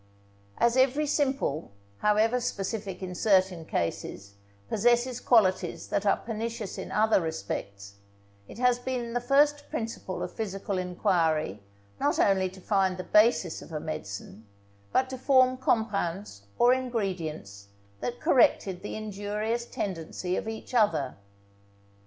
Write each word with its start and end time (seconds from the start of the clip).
As 0.57 0.77
every 0.77 1.05
simple, 1.05 1.69
however 1.99 2.39
specific 2.39 3.03
in 3.03 3.13
certain 3.13 3.65
cases, 3.65 4.33
possesses 4.67 5.19
qualities 5.19 5.89
that 5.89 6.07
are 6.07 6.17
pernicious 6.17 6.79
in 6.79 6.91
other 6.91 7.21
respects, 7.21 7.97
it 8.47 8.57
has 8.57 8.79
been 8.79 9.13
the 9.13 9.21
first 9.21 9.69
principle 9.69 10.23
of 10.23 10.33
physical 10.33 10.79
enquiry 10.79 11.61
not 11.99 12.17
only 12.17 12.49
to 12.49 12.59
find 12.59 12.97
the 12.97 13.03
basis 13.03 13.61
of 13.61 13.71
a 13.71 13.79
medicine, 13.79 14.47
but 14.91 15.07
to 15.11 15.19
form 15.19 15.55
compounds 15.55 16.47
or 16.57 16.73
ingredients 16.73 17.67
that 17.99 18.19
corrected 18.19 18.81
the 18.81 18.95
injurious 18.95 19.65
tendency 19.67 20.35
of 20.35 20.47
each 20.47 20.73
other. 20.73 21.15